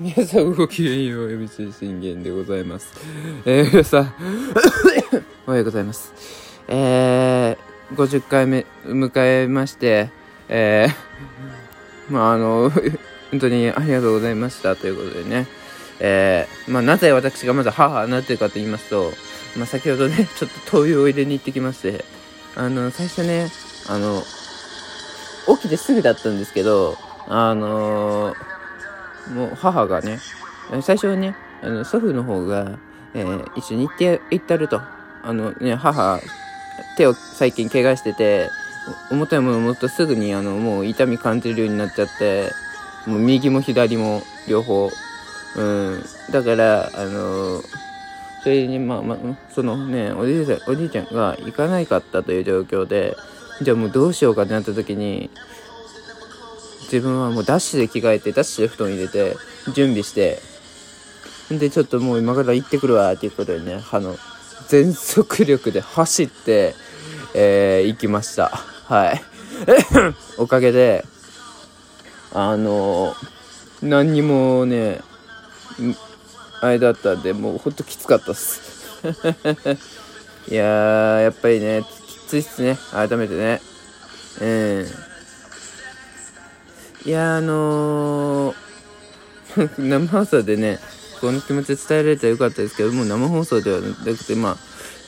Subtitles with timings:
[0.00, 2.92] 皆さんごきげんよう MC 信玄でございます。
[3.46, 4.14] えー、皆さん
[5.46, 6.12] おはようございます。
[6.66, 9.10] えー、50回目迎
[9.44, 10.10] えまして
[10.48, 12.72] えー、まああの
[13.30, 14.74] 本当にありがとうございました。
[14.74, 15.46] ということでね。
[16.00, 19.12] えー、まあなぜ私がまず母になってるかと言いますと
[19.56, 22.04] まあ先ほどねちょっと灯油を入れに行ってきまして
[22.56, 23.48] あの最初ね
[23.88, 24.24] あの
[25.56, 26.98] 起きてすぐだったんですけど
[27.28, 28.53] あのー、
[29.32, 30.18] もう母がね、
[30.82, 32.78] 最初はね、あの祖父の方が、
[33.14, 34.80] えー、一緒に行って、行ったると。
[35.22, 36.20] あのね、母、
[36.96, 38.50] 手を最近怪我してて、
[39.10, 42.52] 重たいものを持っとすぐにあのもう痛み感じるようになっちゃって、
[43.06, 44.90] もう右も左も両方。
[45.56, 46.04] うん。
[46.30, 47.64] だから、あのー、
[48.42, 49.18] それに、まあ、まあ、
[49.54, 53.16] そのね、おじいちゃん、おじいちゃんが行かないかったという状況で、
[53.62, 55.30] じゃあもうどうしようかってなった時に、
[56.94, 59.36] 自分はもうダッシュで着替えて、ダッシュで布団入れて、
[59.74, 60.38] 準備して、
[61.50, 64.16] で、ちょっともう今から行ってくるわっていうことでね、あの、
[64.68, 66.76] 全速力で走って、
[67.34, 68.46] えー、行きました。
[68.84, 69.24] はい。
[70.38, 71.04] おかげで、
[72.32, 73.14] あの
[73.82, 75.00] 何にもね、
[76.60, 78.60] あれだったんで、もうほんときつかったっす。
[80.48, 82.78] いやー、やっぱりね、きついっすね。
[82.92, 83.60] 改めてね。
[84.40, 85.13] うん。
[87.06, 90.78] いやあのー、 生放送でね
[91.20, 94.58] この気持ち伝えられたらよかったですけども生放送ではなくてまあ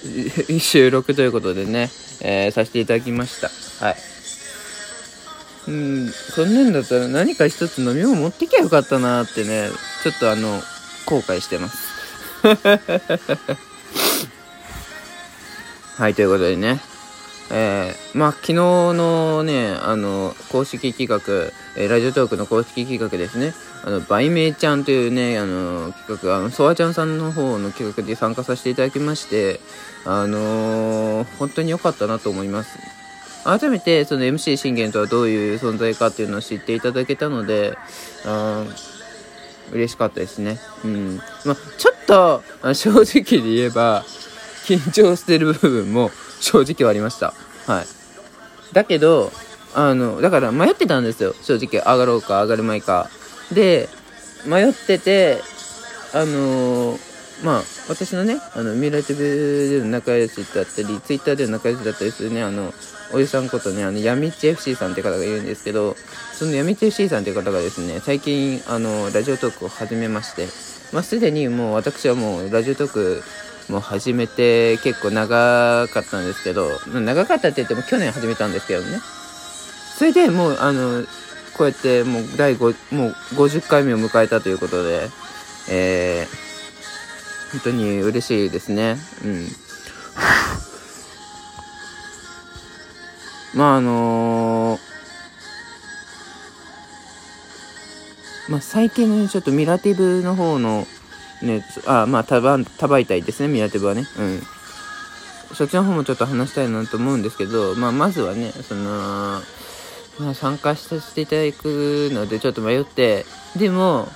[0.60, 3.50] 収録ということでね、えー、させていただきました。
[3.84, 3.96] はい。
[5.68, 9.68] うんそんなんだったら何か一つ飲み物持ってきゃよかったなってね
[10.02, 10.62] ちょっとあの
[11.04, 11.76] 後悔してます。
[15.96, 16.80] はいということでね。
[17.50, 23.54] えー、まあ、昨日のね、あの、公式企画、えー、ラジオトークの公式企画ですね、
[23.84, 29.60] あの、売名ちゃんというね、あの、企画、あの、ソワちゃんさんの方の企画で参加させていただきまして、
[30.04, 32.78] あのー、本当に良かったなと思います。
[33.44, 37.78] 改めて、その MC 信玄とはどういう存在かっていうのを知っていただけたので、
[38.26, 38.64] あ
[39.72, 40.58] 嬉しかったですね。
[40.84, 41.16] うん。
[41.44, 42.42] まあ、ちょっと、
[42.74, 44.04] 正直で言えば、
[44.66, 46.10] 緊張してる部分も、
[46.40, 47.34] 正直はありました。
[47.66, 47.86] はい。
[48.72, 49.32] だけど、
[49.74, 51.34] あの、だから迷ってたんですよ。
[51.42, 53.10] 正直、上がろうか、上がるまいか。
[53.52, 53.88] で、
[54.46, 55.42] 迷ってて、
[56.12, 56.98] あのー、
[57.44, 62.72] まあ、私のね、あの、ミラティブでの仲良しだったり、ツイッターでの仲良しだったりするね、あの、
[63.12, 65.96] おじさんことね、あの、やみち FC さんって方がいるんですけど、
[66.32, 70.48] そのやみち FC さんって方がですね、最近、あの、ラジオトークを始めまして、
[70.92, 73.22] まあ、すでにもう私はもう、ラジオトーク
[73.68, 78.98] もう始めて結構長かったんですけど、長かったって言っても去年始めたんですけどね。
[79.98, 81.04] それでもう、あの、
[81.56, 85.08] こうやってもう第5、もう50回目を迎えたということで、
[85.70, 88.96] えー、本当に嬉しいですね。
[89.24, 89.48] うん。
[93.58, 100.86] まああのー、まあ最近のちょっとミラティブの方の
[101.42, 104.06] ね、あ、まあ、多媒体ですね、ミラティブはね。
[104.18, 104.42] うん。
[105.54, 109.40] そっちの方もちょっと話したいなと思うんですけど、まあ、まずはね、その、
[110.18, 113.24] まあ、参加させていただくのでちょっと迷って、
[113.56, 114.08] でも、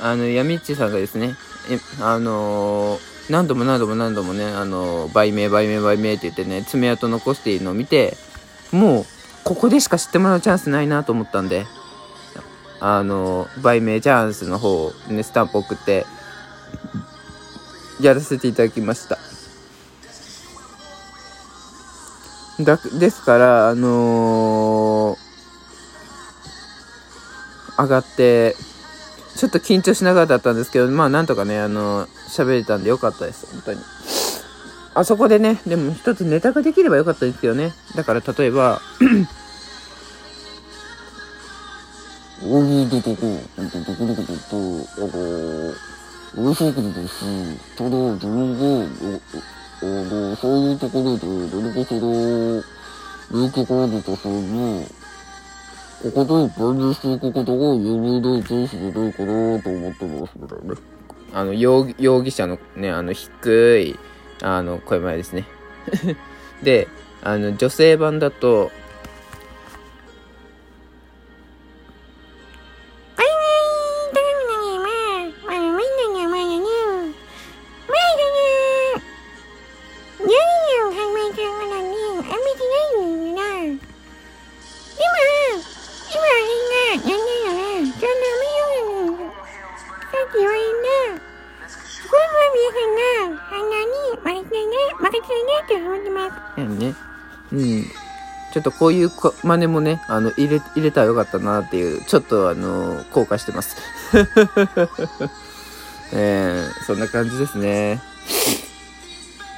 [0.00, 1.34] あの、ヤミッチさんがですね、
[1.70, 8.16] え、あのー、何度も何度も何度もね、あのー、売名、売名、売名って言ってね、爪痕残しているのを見て、
[8.72, 9.06] もう、
[9.44, 11.66] ここでしか知ってもらうチャンスないなと思ったんで、
[12.80, 16.06] あのー、売名チャンスの方ね、スタンプ送って、
[18.00, 19.18] やらせていただきました。
[22.64, 28.56] だですから、あのー、上がって、
[29.36, 33.80] ちょっと緊張しながらだったんですけど、まあなんとかね、あのー、喋れたんでよかったです、本当に。
[34.92, 37.72] あそこでね、でも一つネタができればよかったですよね。
[37.94, 38.82] だから例えば、
[46.36, 48.86] おぎどここ、どこどこどこと、あの面白くですただ、自分が、
[49.82, 52.00] あの、そういうところで、何かしら、
[53.32, 54.86] 影響があるとそういう、
[56.02, 60.80] ここで万入していくことが有名な上司じゃないかなと思ってます、みたいなね。
[61.32, 63.98] あの、容容疑者のね、あの、低い、
[64.40, 65.46] あの、声前ですね。
[66.62, 66.88] で、
[67.22, 68.70] あの、女性版だと、
[95.12, 96.60] な感じでねって思ってます。
[96.60, 96.94] うんね。
[97.52, 97.84] うん。
[98.52, 103.76] ちょっとこういうこ真似もね、あの、入れ、入れたらよかったなっていう、ちょっとあの、後悔してます。
[106.12, 108.00] えー、そんな感じですね。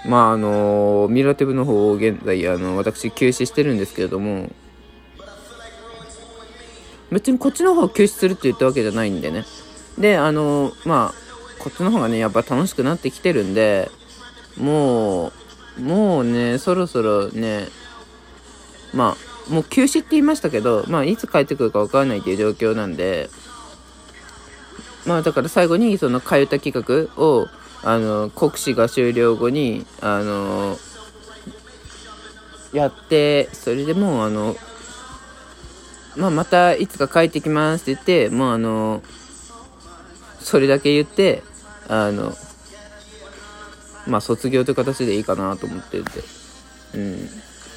[0.04, 4.50] まああの、ミラティブの方を現在、あの、私休止してるんですけれども、
[7.10, 9.44] 別にこっちの方を休止するって言ったわけじゃないんでね。
[9.98, 13.90] で、あの、まあ、こっちの方がね、やっぱ楽しくなってきてるんで、
[14.56, 15.32] もう、
[15.78, 17.68] もうね、そろそろね、
[18.92, 19.16] ま
[19.48, 23.30] あ、もう休止って言いましたけど、まあ、いつ帰ってくるか分からないっていう状況なんで、
[25.06, 27.48] まあ、だから最後に、その、替え歌企画を、
[27.82, 30.78] あの、国試が終了後に、あの、
[32.72, 34.56] やって、それでもう、あの、
[36.16, 39.02] まあ、またいつか帰ってきますって言って、もうあの、
[40.40, 41.42] それだけ言って、
[41.88, 42.34] あの、
[44.06, 46.10] まあ、卒業という形でいいかなと思ってて。
[46.94, 47.12] うん。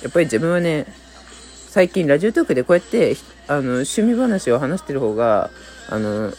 [0.03, 0.85] やっぱり自分はね、
[1.69, 3.15] 最近ラジオトークでこうやって、
[3.47, 5.49] あの、趣味話を話してる方が、
[5.89, 6.33] あの、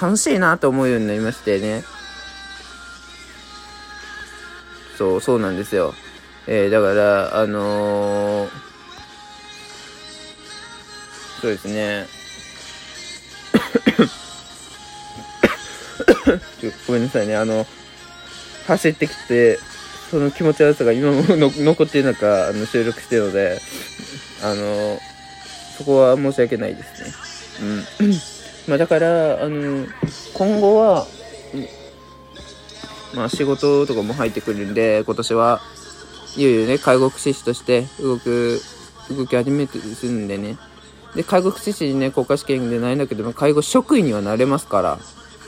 [0.00, 1.84] 楽しいなと思うようになりましてね。
[4.96, 5.94] そう、そうなんですよ。
[6.46, 8.66] えー、だから、あのー
[11.40, 12.06] そうですね。
[16.88, 17.36] ごめんなさいね。
[17.36, 17.66] あの、
[18.66, 19.58] 走ってきて、
[20.10, 23.60] その気持ち悪さが今も 残ってる中、あの収録してるので、
[24.42, 25.00] あの、
[25.76, 27.14] そこは申し訳ないですね。
[28.00, 28.14] うん。
[28.68, 29.86] まあだから、あの、
[30.34, 31.06] 今後は、
[33.14, 35.60] まあ仕事とかも入ってくるんで、今年は、
[36.36, 38.60] いよいよね、介護福祉士として動く、
[39.10, 40.58] 動き始めてするんでね。
[41.14, 44.98] で、介護福祉士にね、国家試験でないんだけども、介護職員にはなれますから。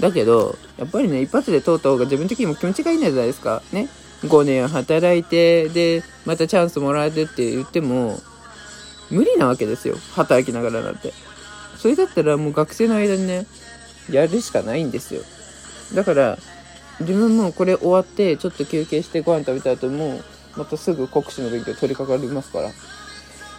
[0.00, 3.62] だけど、やっぱりね、一発で通った方が自分的にも気持ちがいいんじゃないですか。
[3.72, 3.88] ね。
[4.24, 8.20] 5年働いて、で、またチャンスもらえるって言っても、
[9.10, 9.96] 無理なわけですよ。
[10.14, 11.12] 働きながらなんて。
[11.76, 13.46] それだったらもう学生の間にね、
[14.10, 15.22] やるしかないんですよ。
[15.94, 16.38] だから、
[17.00, 20.20] 自分もこれ終わって、ちょっと休憩してご飯食べた後も、
[20.56, 22.70] またすぐ国試の勉強取り掛かりますから。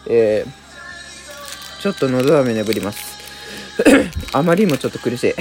[0.07, 3.19] えー、ちょっと喉飴眠ります。
[4.33, 5.33] あまりにもちょっと苦しい。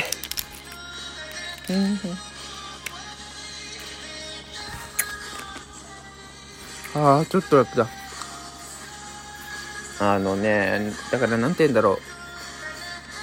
[6.95, 7.87] ああ、ちょっと楽だ。
[10.01, 11.99] あのね、だからなんて言うんだろ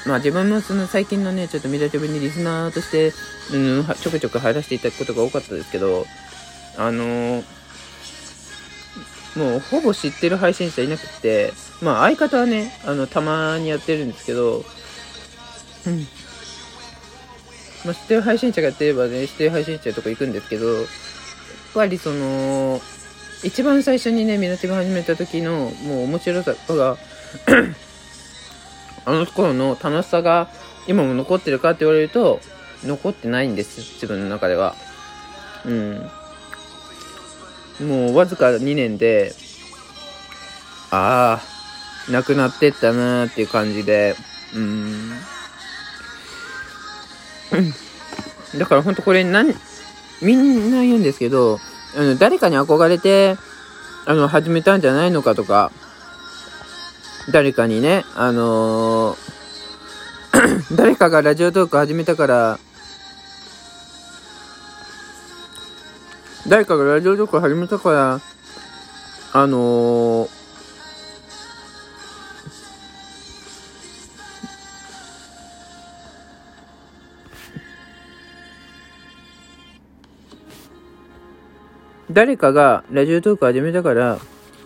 [0.06, 0.10] う。
[0.10, 3.14] まあ自分もその最近のね、ちょっとミラティブにリスナーとして、
[3.54, 6.06] うん、はちょくちょく入らせていただくことが多かったですけど、
[6.78, 7.44] あのー
[9.36, 11.52] もうほぼ知ってる配信者いなくて、
[11.82, 14.64] まあ相方はね、あの、たまにやってるんですけど、
[15.88, 16.08] うん。
[17.86, 20.86] まあ知ってる配信者がやってればね、知ってる配信者とか行くんですけど、やっ
[21.74, 22.82] ぱりその、
[23.44, 26.98] 一番最初にね、ミナティブ始めた時の、もう面白さが、
[29.06, 30.50] あの頃の楽しさが
[30.88, 32.42] 今も残ってるかって言われると、
[32.84, 34.76] 残ってないんです、自分の中では。
[35.66, 36.10] うん。
[37.82, 39.34] もうわずか2年で、
[40.92, 41.42] あ
[42.08, 44.16] あ、なくなってったなーっていう感じで、
[44.56, 45.12] うん。
[48.58, 49.54] だからほんとこれなん、
[50.22, 51.60] みんな言うんですけど、
[51.98, 53.38] あの、誰かに憧れて、
[54.06, 55.72] あの、始めたんじゃないのかとか、
[57.32, 62.60] 誰かにね、あのー 誰かがラジオトーク始めたから、
[66.48, 68.22] 誰かがラジオトーク始めたから、
[69.34, 70.35] あのー
[82.12, 84.20] 誰かがラジオトーク始めたから、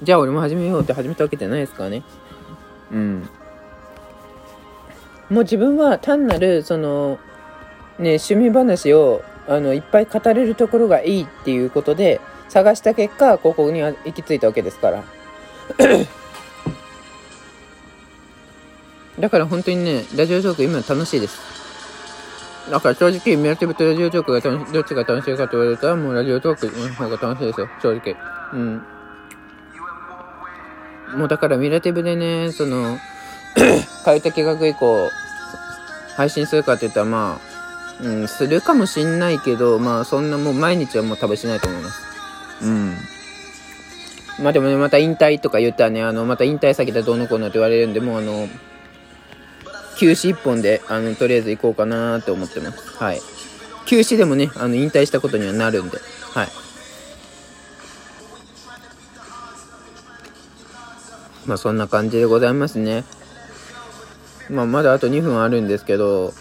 [0.03, 2.03] じゃあ俺も始めようって始めたわけじゃないですかね。
[2.91, 3.29] うん。
[5.29, 7.19] もう自分は単なる、その、
[7.97, 12.19] ね、趣味話を、あの、いっぱい語れるところがいいっていうことで、
[12.49, 15.03] 探した結果、ここに行き着いたわけですから。
[19.19, 21.58] だから本当にね、ラジオトーク今楽しいです。
[22.69, 28.15] だから正直、ミラティブとラジオトークが楽しどっちが楽しいかと言われたら、もうラジオトークの方が楽しいですよ、正直。
[28.53, 28.81] うん。
[31.17, 32.97] もうだからミラティブでね、その、
[34.05, 35.09] 変えた企画以降、
[36.15, 37.39] 配信するかって言ったらま
[38.01, 42.01] あ、うん、するかもしんないけど、まあそんなもう毎日はもう多分しないと思います。
[42.63, 42.95] うん。
[44.41, 48.47] まあでもね、また引退とか言ったらね、あの、また引退先でどうのこうのって言われるんで、もうあの、
[49.99, 53.03] 休止1本で、あの、とりあえず行こうかなと思ってます。
[53.03, 53.19] はい。
[53.85, 55.97] 休止でもね、あの、引退したことにはなるんで、
[56.33, 56.47] はい。
[61.45, 63.03] まあ、そんな感じでございますね。
[64.49, 66.33] まあ、まだあと2分あるんですけど、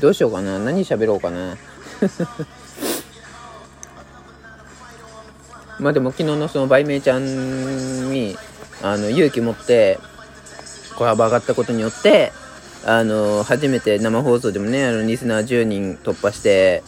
[0.00, 0.58] どうしようかな。
[0.58, 1.56] 何喋ろうかな。
[5.78, 8.36] まあでも昨日のその売名ちゃんに、
[8.82, 10.00] あの、勇気持って、
[10.96, 12.32] 小幅上がったことによって、
[12.84, 16.82] あの、初めて生放送でもね、あの、リスナー10人突破して、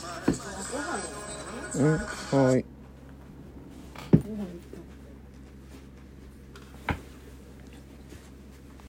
[1.78, 2.36] ん？
[2.36, 2.69] はい。